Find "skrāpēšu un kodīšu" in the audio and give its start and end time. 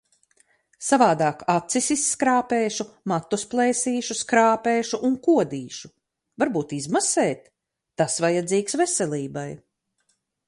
4.23-5.93